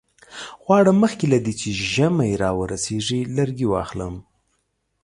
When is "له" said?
1.33-1.37